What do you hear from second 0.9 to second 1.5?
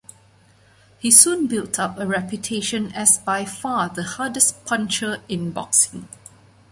He soon